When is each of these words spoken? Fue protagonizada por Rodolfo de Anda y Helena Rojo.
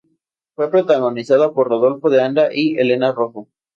Fue 0.55 0.71
protagonizada 0.71 1.53
por 1.53 1.69
Rodolfo 1.69 2.09
de 2.09 2.23
Anda 2.23 2.49
y 2.51 2.75
Helena 2.79 3.11
Rojo. 3.11 3.49